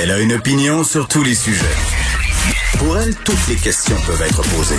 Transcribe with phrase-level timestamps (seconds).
[0.00, 1.64] Elle a une opinion sur tous les sujets.
[2.78, 4.74] Pour elle, toutes les questions peuvent être posées.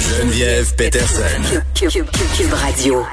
[0.00, 1.22] Geneviève Peterson.
[1.74, 3.04] Cube Radio.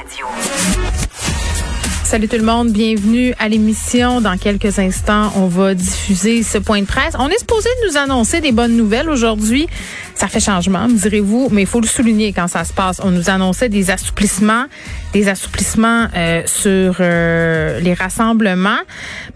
[2.04, 4.22] Salut tout le monde, bienvenue à l'émission.
[4.22, 7.14] Dans quelques instants, on va diffuser ce point de presse.
[7.20, 9.68] On est supposé nous annoncer des bonnes nouvelles aujourd'hui.
[10.16, 13.02] Ça fait changement, me direz-vous, mais il faut le souligner quand ça se passe.
[13.04, 14.64] On nous annonçait des assouplissements,
[15.12, 18.80] des assouplissements euh, sur euh, les rassemblements.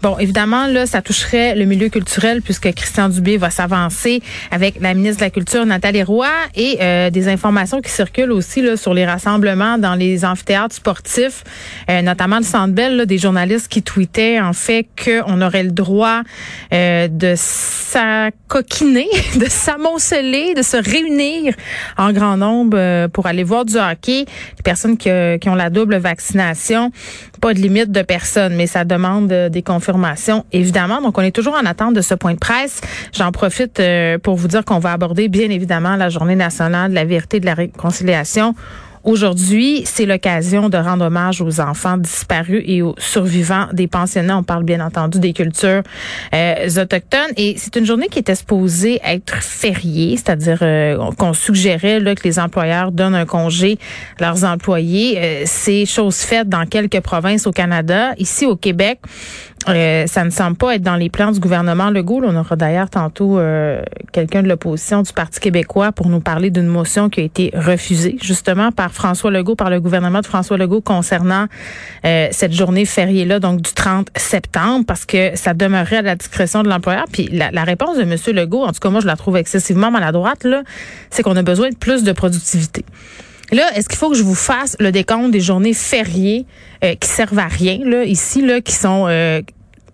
[0.00, 4.94] Bon, évidemment, là, ça toucherait le milieu culturel puisque Christian Dubé va s'avancer avec la
[4.94, 8.94] ministre de la Culture, Nathalie Roy, et euh, des informations qui circulent aussi là, sur
[8.94, 11.44] les rassemblements dans les amphithéâtres sportifs,
[11.88, 16.22] notamment le Centre Bell, des journalistes qui tweetaient en fait qu'on aurait le droit
[16.72, 21.54] de s'acoquiner, de s'amonceler, de se réunir
[21.98, 24.24] en grand nombre euh, pour aller voir du hockey.
[24.56, 26.92] Les personnes qui, euh, qui ont la double vaccination,
[27.40, 31.00] pas de limite de personnes, mais ça demande euh, des confirmations, évidemment.
[31.02, 32.80] Donc, on est toujours en attente de ce point de presse.
[33.12, 33.82] J'en profite
[34.22, 37.40] pour vous dire qu'on va aborder, bien évidemment, la journée nationale de la vérité et
[37.40, 38.54] de la réconciliation
[39.02, 44.36] Aujourd'hui, c'est l'occasion de rendre hommage aux enfants disparus et aux survivants des pensionnats.
[44.36, 45.82] On parle bien entendu des cultures
[46.34, 47.32] euh, autochtones.
[47.38, 52.24] Et c'est une journée qui était supposée être fériée, c'est-à-dire euh, qu'on suggérait là, que
[52.24, 53.78] les employeurs donnent un congé
[54.20, 55.18] à leurs employés.
[55.18, 58.12] Euh, c'est chose faite dans quelques provinces au Canada.
[58.18, 58.98] Ici au Québec,
[59.68, 62.22] euh, ça ne semble pas être dans les plans du gouvernement Legault.
[62.24, 66.66] On aura d'ailleurs tantôt euh, quelqu'un de l'opposition du Parti québécois pour nous parler d'une
[66.66, 70.80] motion qui a été refusée justement par François Legault, par le gouvernement de François Legault
[70.80, 71.46] concernant
[72.04, 76.62] euh, cette journée fériée-là, donc du 30 septembre, parce que ça demeurait à la discrétion
[76.62, 77.04] de l'employeur.
[77.12, 78.16] Puis la, la, réponse de M.
[78.34, 80.62] Legault, en tout cas moi je la trouve excessivement maladroite, là,
[81.10, 82.84] c'est qu'on a besoin de plus de productivité.
[83.52, 86.46] Là, est-ce qu'il faut que je vous fasse le décompte des journées fériées
[86.84, 89.42] euh, qui servent à rien, là, ici, là, qui sont euh,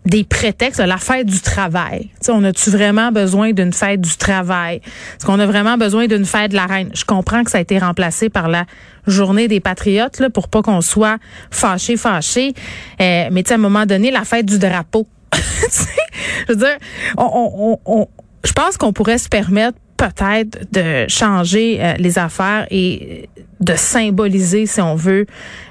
[0.07, 2.11] des prétextes, la fête du travail.
[2.21, 4.77] sais, on a-tu vraiment besoin d'une fête du travail?
[4.77, 6.91] Est-ce qu'on a vraiment besoin d'une fête de la reine?
[6.95, 8.67] Je comprends que ça a été remplacé par la
[9.07, 11.19] journée des patriotes, là, pour pas qu'on soit
[11.51, 12.55] fâché, fâché.
[13.01, 15.07] Euh, mais à un moment donné, la fête du drapeau.
[15.35, 16.77] je veux dire,
[17.19, 18.09] on, on, on
[18.45, 23.29] je pense qu'on pourrait se permettre peut-être de changer euh, les affaires et
[23.61, 25.27] de symboliser, si on veut,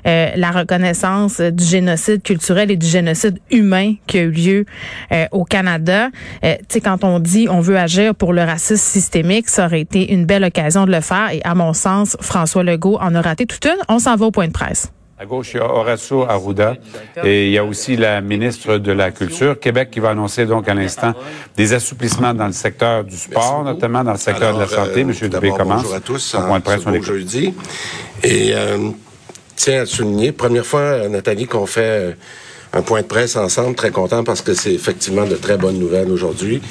[0.07, 4.65] euh, la reconnaissance du génocide culturel et du génocide humain qui a eu lieu
[5.11, 6.09] euh, au Canada.
[6.41, 10.11] tu sais, quand on dit on veut agir pour le racisme systémique, ça aurait été
[10.11, 11.29] une belle occasion de le faire.
[11.31, 13.77] Et à mon sens, François Legault en a raté toute une.
[13.87, 14.91] On s'en va au point de presse.
[15.17, 16.75] À gauche, il y a Horacio Arruda
[17.23, 20.67] et il y a aussi la ministre de la Culture, Québec, qui va annoncer donc
[20.67, 21.13] à l'instant
[21.55, 25.03] des assouplissements dans le secteur du sport, notamment dans le secteur de la santé.
[25.03, 25.83] Euh, Monsieur Dubé commence.
[25.83, 26.35] Bonjour à tous.
[26.35, 27.53] De presse, on jeudi.
[28.23, 28.89] Et euh,
[29.55, 32.11] tiens à souligner, première fois, euh, Nathalie, qu'on fait euh,
[32.73, 33.73] un point de presse ensemble.
[33.75, 36.61] Très content parce que c'est effectivement de très bonnes nouvelles aujourd'hui.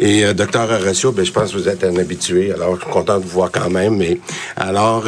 [0.00, 2.52] Et euh, docteur Horacio, ben, je pense que vous êtes un habitué.
[2.52, 3.96] Alors, je suis content de vous voir quand même.
[3.96, 4.18] Mais
[4.56, 5.04] alors.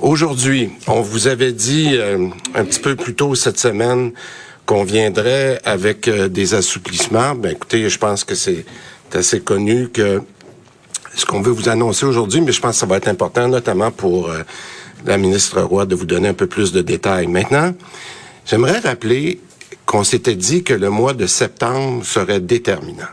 [0.00, 4.12] Aujourd'hui, on vous avait dit euh, un petit peu plus tôt cette semaine
[4.64, 7.34] qu'on viendrait avec euh, des assouplissements.
[7.34, 8.64] Ben écoutez, je pense que c'est
[9.12, 10.22] assez connu que
[11.16, 13.90] ce qu'on veut vous annoncer aujourd'hui, mais je pense que ça va être important, notamment
[13.90, 14.44] pour euh,
[15.04, 17.26] la ministre Roy, de vous donner un peu plus de détails.
[17.26, 17.74] Maintenant,
[18.46, 19.40] j'aimerais rappeler
[19.84, 23.08] qu'on s'était dit que le mois de septembre serait déterminant.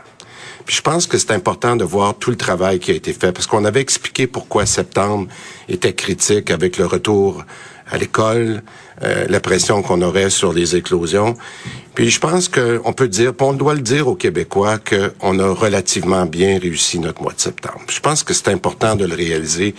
[0.66, 3.46] Je pense que c'est important de voir tout le travail qui a été fait, parce
[3.46, 5.28] qu'on avait expliqué pourquoi septembre
[5.68, 7.44] était critique avec le retour
[7.88, 8.62] à l'école,
[9.04, 11.36] euh, la pression qu'on aurait sur les éclosions.
[11.94, 16.26] Puis je pense qu'on peut dire, on doit le dire aux Québécois, qu'on a relativement
[16.26, 17.82] bien réussi notre mois de septembre.
[17.88, 19.72] Je pense que c'est important de le réaliser,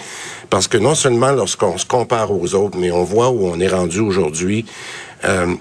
[0.49, 3.67] parce que non seulement lorsqu'on se compare aux autres, mais on voit où on est
[3.67, 4.65] rendu aujourd'hui,
[5.25, 5.53] euh,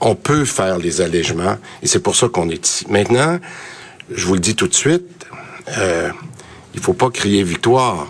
[0.00, 2.86] on peut faire les allègements, et c'est pour ça qu'on est ici.
[2.88, 3.40] Maintenant,
[4.10, 5.26] je vous le dis tout de suite,
[5.78, 6.10] euh,
[6.74, 8.08] il faut pas crier victoire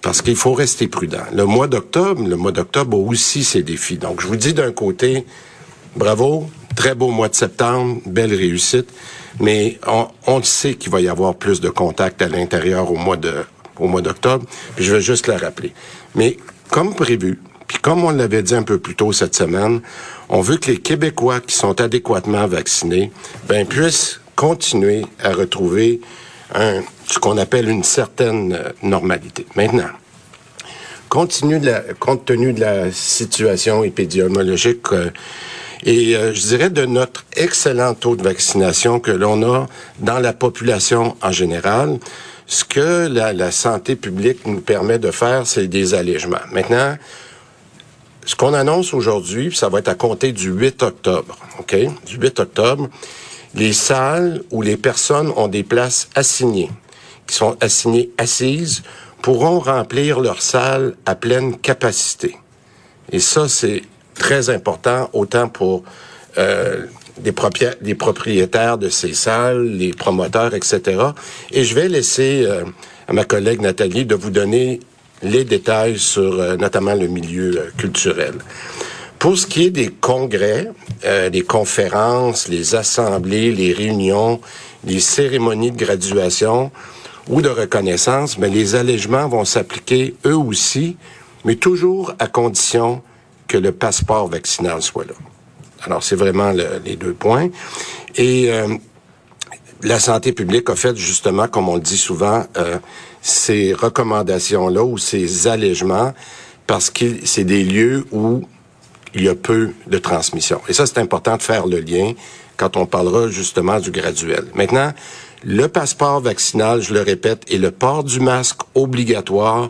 [0.00, 1.22] parce qu'il faut rester prudent.
[1.32, 3.98] Le mois d'octobre, le mois d'octobre a aussi ses défis.
[3.98, 5.24] Donc, je vous dis d'un côté,
[5.96, 8.92] bravo, très beau mois de septembre, belle réussite,
[9.40, 13.16] mais on, on sait qu'il va y avoir plus de contacts à l'intérieur au mois
[13.16, 13.32] de
[13.78, 14.44] au mois d'octobre.
[14.76, 15.72] Puis je vais juste le rappeler.
[16.14, 16.36] Mais
[16.70, 19.80] comme prévu, puis comme on l'avait dit un peu plus tôt cette semaine,
[20.28, 23.12] on veut que les Québécois qui sont adéquatement vaccinés
[23.48, 26.00] ben puissent continuer à retrouver
[27.06, 29.46] ce qu'on appelle une certaine euh, normalité.
[29.56, 29.88] Maintenant,
[31.62, 35.10] la, compte tenu de la situation épidémiologique euh,
[35.84, 39.66] et euh, je dirais de notre excellent taux de vaccination que l'on a
[39.98, 41.98] dans la population en général,
[42.46, 46.46] ce que la, la santé publique nous permet de faire, c'est des allègements.
[46.52, 46.96] Maintenant,
[48.24, 51.76] ce qu'on annonce aujourd'hui, ça va être à compter du 8 octobre, OK?
[52.06, 52.88] Du 8 octobre,
[53.54, 56.70] les salles où les personnes ont des places assignées,
[57.26, 58.82] qui sont assignées assises,
[59.20, 62.36] pourront remplir leurs salles à pleine capacité.
[63.10, 63.82] Et ça, c'est
[64.14, 65.84] très important, autant pour
[66.38, 66.86] euh,
[67.18, 67.34] des,
[67.80, 71.00] des, propriétaires de ces salles, les promoteurs, etc.
[71.50, 72.64] Et je vais laisser euh,
[73.06, 74.80] à ma collègue Nathalie de vous donner
[75.22, 78.34] les détails sur euh, notamment le milieu euh, culturel.
[79.22, 80.68] Pour ce qui est des congrès,
[81.04, 84.40] euh, les conférences, les assemblées, les réunions,
[84.84, 86.72] les cérémonies de graduation
[87.28, 90.96] ou de reconnaissance, mais les allègements vont s'appliquer eux aussi,
[91.44, 93.00] mais toujours à condition
[93.46, 95.14] que le passeport vaccinal soit là.
[95.84, 96.50] Alors, c'est vraiment
[96.84, 97.48] les deux points.
[98.16, 98.50] Et
[99.82, 102.78] la santé publique a fait justement, comme on le dit souvent, euh,
[103.20, 106.12] ces recommandations-là ou ces allègements
[106.66, 108.42] parce que c'est des lieux où
[109.14, 110.60] il y a peu de transmission.
[110.68, 112.12] Et ça, c'est important de faire le lien
[112.56, 114.44] quand on parlera justement du graduel.
[114.54, 114.92] Maintenant,
[115.44, 119.68] le passeport vaccinal, je le répète, et le port du masque obligatoire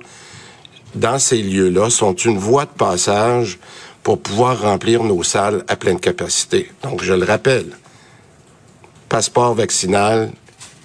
[0.94, 3.58] dans ces lieux-là sont une voie de passage
[4.02, 6.70] pour pouvoir remplir nos salles à pleine capacité.
[6.82, 7.70] Donc, je le rappelle,
[9.08, 10.30] passeport vaccinal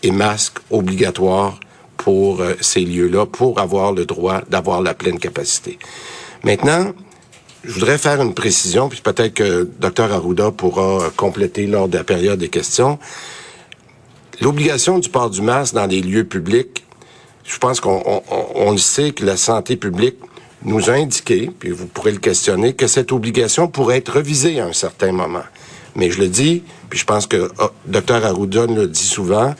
[0.04, 1.60] et masque obligatoire
[1.98, 5.80] pour euh, ces lieux-là pour avoir le droit d'avoir la pleine capacité.
[6.44, 6.94] Maintenant,
[7.68, 12.04] je voudrais faire une précision, puis peut-être que Dr Arruda pourra compléter lors de la
[12.06, 12.98] période des questions.
[14.40, 16.86] L'obligation du port du masque dans les lieux publics,
[17.44, 18.24] je pense qu'on
[18.56, 20.16] on, le sait que la santé publique
[20.64, 24.66] nous a indiqué, puis vous pourrez le questionner, que cette obligation pourrait être revisée à
[24.66, 25.44] un certain moment.
[25.96, 29.56] Mais je le dis, puis je pense que oh, Dr Arruda le dit souvent,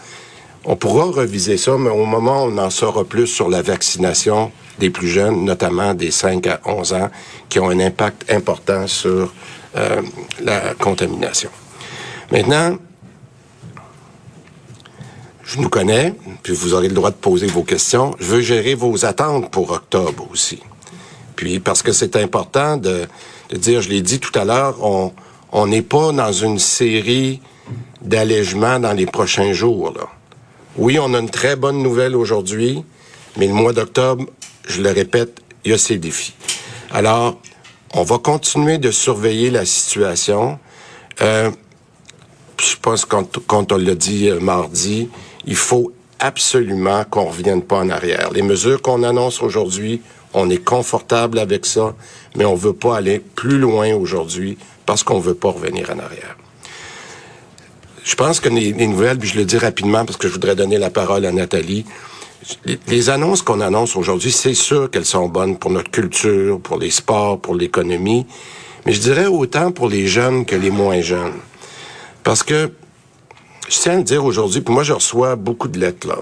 [0.70, 4.52] on pourra reviser ça, mais au moment où on en saura plus sur la vaccination
[4.80, 7.10] des plus jeunes, notamment des 5 à 11 ans,
[7.48, 9.34] qui ont un impact important sur
[9.78, 10.02] euh,
[10.44, 11.50] la contamination.
[12.34, 12.78] Maintenant,
[15.46, 18.14] je nous connais, puis vous aurez le droit de poser vos questions.
[18.20, 20.60] Je veux gérer vos attentes pour octobre aussi.
[21.38, 23.08] Puis parce que c'est important de,
[23.54, 25.14] dire, je l'ai dit tout à l'heure, on,
[25.54, 27.40] on n'est pas dans une série
[28.02, 29.94] d'allègements dans les prochains jours.
[29.96, 30.10] Là.
[30.78, 32.84] Oui, on a une très bonne nouvelle aujourd'hui,
[33.36, 34.26] mais le mois d'octobre,
[34.68, 36.36] je le répète, il y a ses défis.
[36.92, 37.42] Alors,
[37.96, 40.60] on va continuer de surveiller la situation.
[41.22, 41.50] Euh,
[42.62, 45.10] je pense quand, quand on l'a dit euh, mardi,
[45.48, 48.30] il faut absolument qu'on revienne pas en arrière.
[48.32, 50.02] Les mesures qu'on annonce aujourd'hui,
[50.36, 51.96] on est confortable avec ça,
[52.36, 56.38] mais on veut pas aller plus loin aujourd'hui parce qu'on veut pas revenir en arrière.
[58.08, 60.78] Je pense que les, nouvelles, puis je le dis rapidement parce que je voudrais donner
[60.78, 61.84] la parole à Nathalie.
[62.88, 66.90] Les, annonces qu'on annonce aujourd'hui, c'est sûr qu'elles sont bonnes pour notre culture, pour les
[66.90, 68.26] sports, pour l'économie,
[68.86, 71.34] mais je dirais autant pour les jeunes que les moins jeunes.
[72.24, 72.72] Parce que
[73.68, 76.16] je tiens à le dire aujourd'hui, puis moi je reçois beaucoup de lettres là,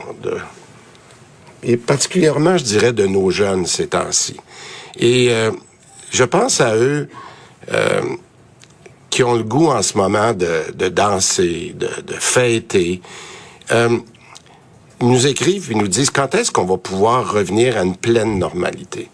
[1.61, 4.37] et particulièrement, je dirais, de nos jeunes ces temps-ci.
[4.97, 5.51] Et euh,
[6.09, 7.09] je pense à eux.
[7.71, 8.01] Euh,
[9.15, 12.99] qui ont le goût en ce moment de, de danser, de, de fêter,
[13.71, 13.97] euh,
[14.99, 18.37] ils nous écrivent, ils nous disent quand est-ce qu'on va pouvoir revenir à une pleine
[18.37, 19.09] normalité?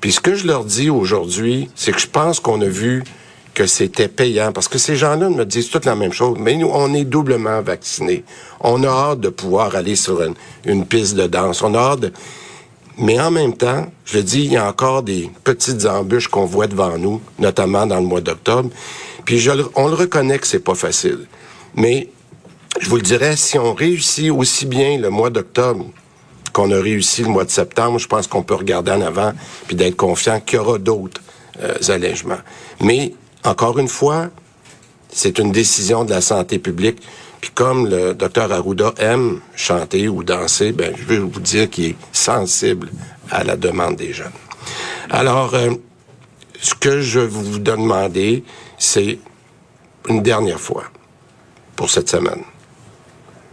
[0.00, 3.02] Puis ce que je leur dis aujourd'hui, c'est que je pense qu'on a vu
[3.52, 6.70] que c'était payant, parce que ces gens-là me disent toute la même chose, mais nous,
[6.72, 8.22] on est doublement vaccinés.
[8.60, 10.34] On a hâte de pouvoir aller sur une,
[10.64, 11.62] une piste de danse.
[11.62, 12.12] On a hâte de...
[12.98, 16.68] Mais en même temps, je dis, il y a encore des petites embûches qu'on voit
[16.68, 18.70] devant nous, notamment dans le mois d'octobre.
[19.26, 21.26] Puis je, on le reconnaît que c'est pas facile.
[21.74, 22.08] Mais
[22.80, 25.84] je vous le dirais, si on réussit aussi bien le mois d'octobre
[26.52, 29.32] qu'on a réussi le mois de septembre, je pense qu'on peut regarder en avant
[29.66, 31.20] puis d'être confiant qu'il y aura d'autres
[31.60, 32.38] euh, allègements.
[32.80, 33.12] Mais
[33.44, 34.30] encore une fois,
[35.10, 37.02] c'est une décision de la santé publique.
[37.40, 41.84] Puis comme le docteur Arruda aime chanter ou danser, ben je veux vous dire qu'il
[41.86, 42.90] est sensible
[43.30, 44.30] à la demande des jeunes.
[45.10, 45.70] Alors, euh,
[46.60, 48.44] ce que je vous demander,
[48.78, 49.18] c'est
[50.08, 50.84] une dernière fois
[51.74, 52.42] pour cette semaine.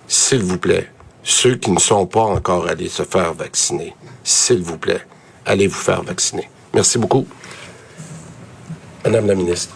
[0.07, 0.89] S'il vous plaît,
[1.23, 5.01] ceux qui ne sont pas encore allés se faire vacciner, s'il vous plaît,
[5.45, 6.49] allez vous faire vacciner.
[6.73, 7.25] Merci beaucoup.
[9.03, 9.75] Madame la ministre.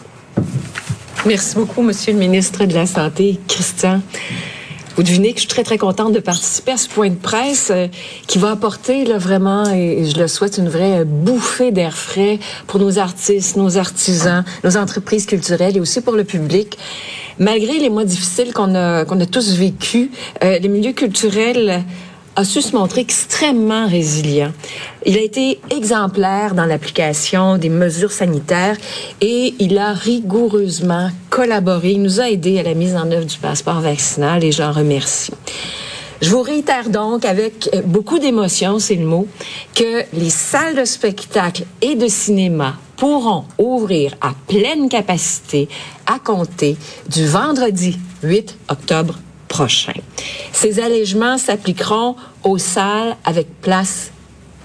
[1.26, 4.00] Merci beaucoup, Monsieur le ministre de la Santé, Christian.
[4.98, 7.68] Vous devinez que je suis très, très contente de participer à ce point de presse
[7.70, 7.86] euh,
[8.26, 12.80] qui va apporter là, vraiment, et, je le souhaite, une vraie bouffée d'air frais pour
[12.80, 16.76] nos artistes, nos artisans, nos entreprises culturelles et aussi pour le public.
[17.38, 20.08] Malgré les mois difficiles qu'on a, qu'on a tous vécus,
[20.42, 21.84] euh, les milieux culturels
[22.38, 24.52] a su se montrer extrêmement résilient.
[25.04, 28.76] Il a été exemplaire dans l'application des mesures sanitaires
[29.20, 31.90] et il a rigoureusement collaboré.
[31.92, 35.32] Il nous a aidé à la mise en œuvre du passeport vaccinal et j'en remercie.
[36.22, 39.26] Je vous réitère donc avec beaucoup d'émotion, c'est le mot,
[39.74, 45.68] que les salles de spectacle et de cinéma pourront ouvrir à pleine capacité
[46.06, 46.76] à compter
[47.08, 49.18] du vendredi 8 octobre
[50.52, 54.10] Ces allègements s'appliqueront aux salles avec place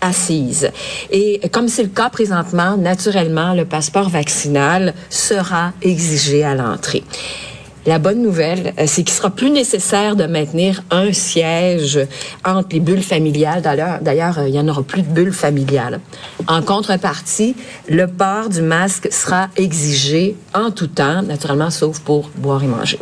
[0.01, 0.69] assise.
[1.12, 7.03] Et comme c'est le cas présentement, naturellement, le passeport vaccinal sera exigé à l'entrée.
[7.85, 12.00] La bonne nouvelle, euh, c'est qu'il sera plus nécessaire de maintenir un siège
[12.45, 13.62] entre les bulles familiales.
[13.62, 16.00] D'ailleurs, euh, il y en aura plus de bulles familiales.
[16.47, 17.57] En contrepartie,
[17.89, 23.00] le port du masque sera exigé en tout temps, naturellement, sauf pour boire et manger.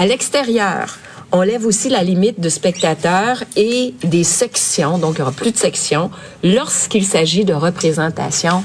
[0.00, 0.98] À l'extérieur,
[1.30, 5.52] on lève aussi la limite de spectateurs et des sections, donc il n'y aura plus
[5.52, 6.10] de sections,
[6.42, 8.64] lorsqu'il s'agit de représentation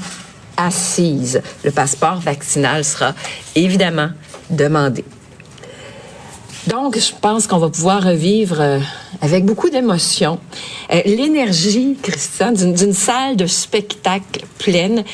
[0.56, 1.42] assise.
[1.62, 3.14] Le passeport vaccinal sera
[3.54, 4.08] évidemment
[4.48, 5.04] demandé.
[6.68, 8.78] Donc, je pense qu'on va pouvoir revivre euh,
[9.20, 10.40] avec beaucoup d'émotion
[10.90, 15.04] euh, l'énergie, Christian, d'une salle de spectacle pleine,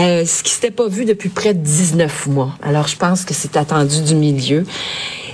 [0.00, 2.56] euh, ce qui s'était pas vu depuis près de 19 mois.
[2.62, 4.64] Alors, je pense que c'est attendu du milieu.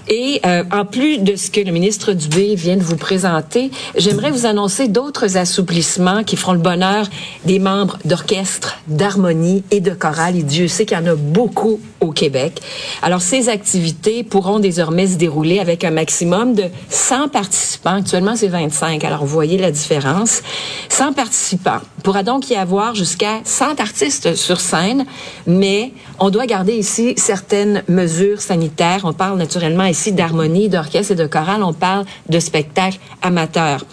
[0.08, 4.30] Et euh, en plus de ce que le ministre Dubé vient de vous présenter, j'aimerais
[4.30, 7.06] vous annoncer d'autres assouplissements qui feront le bonheur
[7.44, 10.36] des membres d'orchestre, d'harmonie et de chorale.
[10.36, 12.60] Et Dieu sait qu'il y en a beaucoup au Québec.
[13.00, 17.96] Alors, ces activités pourront désormais se dérouler avec un maximum de 100 participants.
[17.96, 19.04] Actuellement, c'est 25.
[19.04, 20.42] Alors, vous voyez la différence.
[20.88, 21.80] 100 participants.
[21.98, 25.06] Il pourra donc y avoir jusqu'à 100 artistes sur scène,
[25.46, 29.02] mais on doit garder ici certaines mesures sanitaires.
[29.04, 33.84] On parle naturellement ici d'harmonie, d'orchestre et de chorale, on parle de spectacle amateur.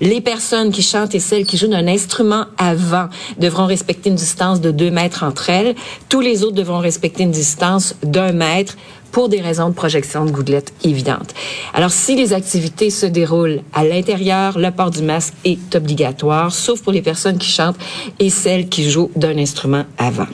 [0.00, 4.60] Les personnes qui chantent et celles qui jouent d'un instrument avant devront respecter une distance
[4.60, 5.74] de deux mètres entre elles.
[6.08, 8.76] Tous les autres devront respecter une distance d'un mètre
[9.12, 11.34] pour des raisons de projection de gouttelettes évidentes.
[11.74, 16.82] Alors, si les activités se déroulent à l'intérieur, le port du masque est obligatoire, sauf
[16.82, 17.78] pour les personnes qui chantent
[18.18, 20.26] et celles qui jouent d'un instrument avant.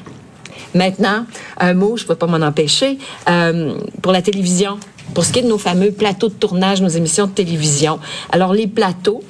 [0.75, 1.25] Maintenant,
[1.59, 4.79] un mot, je ne peux pas m'en empêcher, euh, pour la télévision.
[5.13, 7.99] Pour ce qui est de nos fameux plateaux de tournage, nos émissions de télévision.
[8.33, 9.23] Alors, les plateaux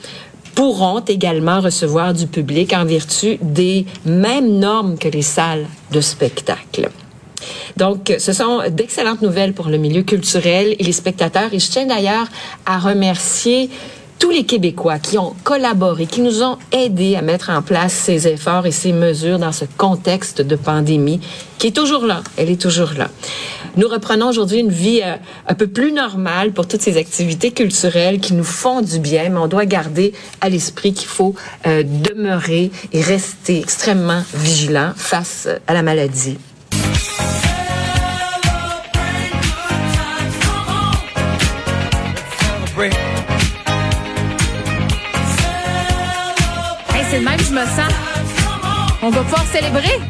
[0.54, 6.90] pourront également recevoir du public en vertu des mêmes normes que les salles de spectacle.
[7.76, 11.52] Donc, ce sont d'excellentes nouvelles pour le milieu culturel et les spectateurs.
[11.52, 12.28] Et je tiens d'ailleurs
[12.66, 13.68] à remercier
[14.18, 18.28] tous les Québécois qui ont collaboré, qui nous ont aidés à mettre en place ces
[18.28, 21.20] efforts et ces mesures dans ce contexte de pandémie
[21.58, 22.22] qui est toujours là.
[22.36, 23.08] Elle est toujours là.
[23.76, 25.16] Nous reprenons aujourd'hui une vie euh,
[25.48, 29.38] un peu plus normale pour toutes ces activités culturelles qui nous font du bien, mais
[29.38, 31.34] on doit garder à l'esprit qu'il faut
[31.66, 36.38] euh, demeurer et rester extrêmement vigilant face à la maladie.
[47.14, 47.92] C'est le même je me sens.
[49.00, 50.00] On va pouvoir célébrer.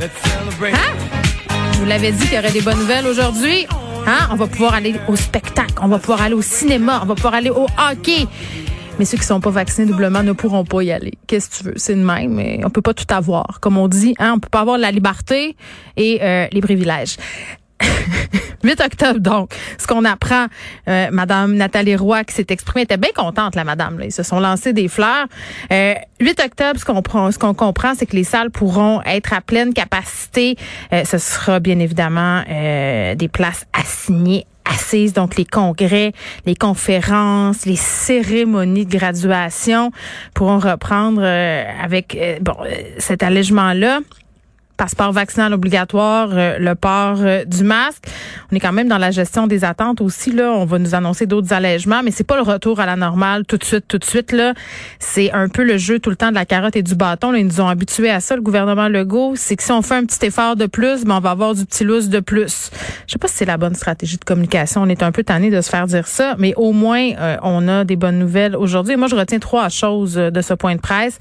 [0.72, 1.56] Hein?
[1.72, 3.66] Je vous l'avais dit qu'il y aurait des bonnes nouvelles aujourd'hui.
[4.06, 4.28] Hein?
[4.30, 7.34] On va pouvoir aller au spectacle, on va pouvoir aller au cinéma, on va pouvoir
[7.34, 8.26] aller au hockey.
[8.98, 11.12] Mais ceux qui sont pas vaccinés doublement ne pourront pas y aller.
[11.26, 11.74] Qu'est-ce que tu veux?
[11.76, 13.60] C'est de même, mais on peut pas tout avoir.
[13.60, 14.34] Comme on dit, hein?
[14.36, 15.56] on peut pas avoir la liberté
[15.98, 17.16] et euh, les privilèges.
[18.64, 20.46] 8 octobre, donc, ce qu'on apprend,
[20.88, 23.98] euh, Madame Nathalie Roy qui s'est exprimée, était bien contente, la madame.
[23.98, 24.06] Là.
[24.06, 25.26] Ils se sont lancés des fleurs.
[25.70, 29.40] Euh, 8 octobre, ce qu'on ce qu'on comprend, c'est que les salles pourront être à
[29.40, 30.56] pleine capacité.
[30.92, 36.12] Euh, ce sera bien évidemment euh, des places assignées assises, donc les congrès,
[36.46, 39.90] les conférences, les cérémonies de graduation
[40.32, 42.56] pourront reprendre euh, avec bon
[42.98, 44.00] cet allègement-là
[44.76, 48.04] passeport vaccinal obligatoire, euh, le port euh, du masque.
[48.50, 50.50] On est quand même dans la gestion des attentes aussi là.
[50.52, 53.56] On va nous annoncer d'autres allègements, mais c'est pas le retour à la normale tout
[53.56, 54.54] de suite, tout de suite là.
[54.98, 57.30] C'est un peu le jeu tout le temps de la carotte et du bâton.
[57.30, 57.38] Là.
[57.38, 59.34] Ils nous ont habitués à ça, le gouvernement Legault.
[59.36, 61.64] C'est que si on fait un petit effort de plus, ben on va avoir du
[61.64, 62.70] petit lousse de plus.
[63.06, 64.82] Je sais pas si c'est la bonne stratégie de communication.
[64.82, 67.68] On est un peu tanné de se faire dire ça, mais au moins euh, on
[67.68, 68.96] a des bonnes nouvelles aujourd'hui.
[68.96, 71.18] Moi, je retiens trois choses de ce point de presse.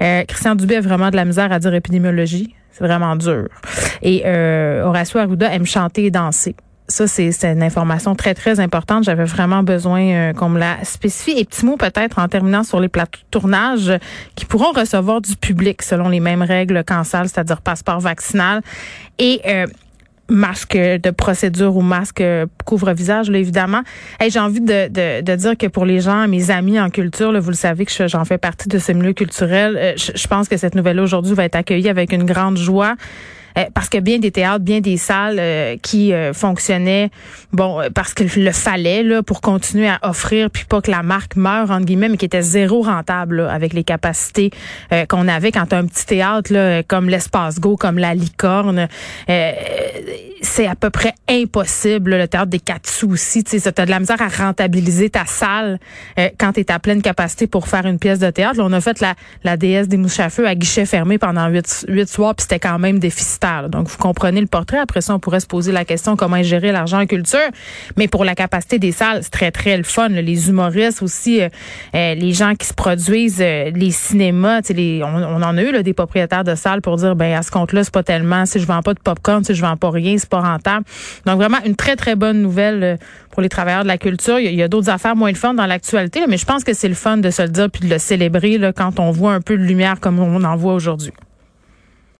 [0.00, 2.54] Christian Dubé a vraiment de la misère à dire épidémiologie.
[2.76, 3.48] C'est vraiment dur.
[4.02, 6.56] Et euh, Horacio Arruda aime chanter et danser.
[6.86, 9.04] Ça, c'est une information très, très importante.
[9.04, 11.38] J'avais vraiment besoin euh, qu'on me la spécifie.
[11.38, 13.90] Et petit mot peut-être en terminant sur les plateaux de tournage
[14.34, 18.60] qui pourront recevoir du public selon les mêmes règles qu'en salle, c'est-à-dire passeport vaccinal.
[19.18, 19.66] Et euh,
[20.28, 22.22] masque de procédure ou masque
[22.64, 23.82] couvre-visage, là, évidemment.
[24.20, 24.88] Hey, j'ai envie de,
[25.20, 28.24] de, dire que pour les gens, mes amis en culture, vous le savez que j'en
[28.24, 31.56] fais partie de ce milieu culturel, euh, je pense que cette nouvelle aujourd'hui va être
[31.56, 32.94] accueillie avec une grande joie.
[33.56, 37.10] Euh, parce que bien des théâtres, bien des salles euh, qui euh, fonctionnaient,
[37.52, 41.36] bon, parce qu'il le fallait là pour continuer à offrir, puis pas que la marque
[41.36, 44.50] meure entre guillemets, mais qui était zéro rentable avec les capacités
[45.08, 48.88] qu'on avait quand as un petit théâtre là, comme l'Espace Go, comme la Licorne.
[49.26, 52.16] c'est à peu près impossible.
[52.16, 55.78] le théâtre des quatre sous aussi, tu t'as de la misère à rentabiliser ta salle
[56.38, 58.58] quand t'es à pleine capacité pour faire une pièce de théâtre.
[58.58, 61.48] Là, on a fait la, la déesse des mouches à feu à guichet fermé pendant
[61.48, 63.43] huit, huit soirs, puis c'était quand même déficitaire.
[63.44, 64.78] Donc, vous comprenez le portrait.
[64.78, 67.38] Après ça, on pourrait se poser la question comment gérer l'argent en culture?
[67.96, 70.08] Mais pour la capacité des salles, c'est très, très le fun.
[70.08, 71.48] Les humoristes aussi, euh,
[71.94, 76.44] euh, les gens qui se produisent, euh, les cinémas, on, en a eu des propriétaires
[76.44, 78.94] de salles pour dire, ben à ce compte-là, c'est pas tellement, si je vends pas
[78.94, 80.86] de popcorn, si je vends pas rien, c'est pas rentable.
[81.26, 82.98] Donc, vraiment, une très, très bonne nouvelle
[83.30, 84.38] pour les travailleurs de la culture.
[84.38, 86.88] Il y a, d'autres affaires moins le fun dans l'actualité, mais je pense que c'est
[86.88, 89.58] le fun de se le dire puis de le célébrer quand on voit un peu
[89.58, 91.12] de lumière comme on en voit aujourd'hui.